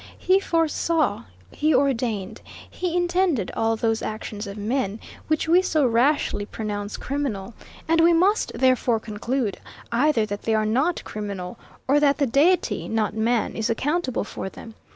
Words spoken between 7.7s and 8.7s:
And we must